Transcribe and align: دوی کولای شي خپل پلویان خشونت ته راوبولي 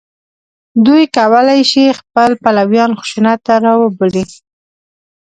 دوی 0.85 1.03
کولای 1.17 1.61
شي 1.71 1.85
خپل 1.99 2.29
پلویان 2.43 2.91
خشونت 2.99 3.39
ته 3.47 3.53
راوبولي 3.65 4.23